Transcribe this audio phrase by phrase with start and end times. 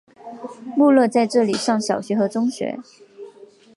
[0.75, 2.79] 穆勒在这里上小学和中学。